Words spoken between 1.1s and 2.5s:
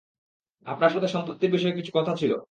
সম্পত্তির বিষয়ে কিছু কথা ছিল।